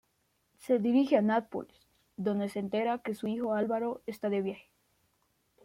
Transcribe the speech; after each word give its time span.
Se 0.57 0.79
dirige 0.79 1.15
a 1.17 1.21
Nápoles, 1.21 1.87
donde 2.17 2.49
se 2.49 2.57
entera 2.57 2.97
que 3.03 3.13
su 3.13 3.27
hijo 3.27 3.53
Álvaro 3.53 4.01
está 4.07 4.29
de 4.29 4.41
viaje. 4.41 4.71